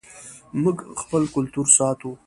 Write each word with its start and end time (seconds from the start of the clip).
موږ 0.61 0.77
خپل 1.01 1.23
کلتور 1.35 1.65
ساتو 1.77 2.09